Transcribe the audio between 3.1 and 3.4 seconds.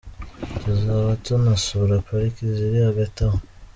aho.